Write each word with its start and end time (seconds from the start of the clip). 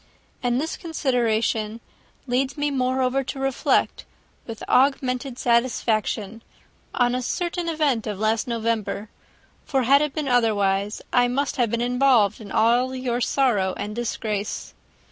And 0.41 0.59
this 0.59 0.77
consideration 0.77 1.79
leads 2.25 2.57
me, 2.57 2.71
moreover, 2.71 3.23
to 3.25 3.37
reflect, 3.39 4.03
with 4.47 4.63
augmented 4.67 5.37
satisfaction, 5.37 6.41
on 6.95 7.13
a 7.13 7.21
certain 7.21 7.69
event 7.69 8.07
of 8.07 8.17
last 8.17 8.47
November; 8.47 9.09
for 9.63 9.83
had 9.83 10.01
it 10.01 10.15
been 10.15 10.27
otherwise, 10.27 11.03
I 11.13 11.27
must 11.27 11.57
have 11.57 11.69
been 11.69 11.81
involved 11.81 12.41
in 12.41 12.51
all 12.51 12.95
your 12.95 13.21
sorrow 13.21 13.75
and 13.77 13.95
disgrace. 13.95 14.73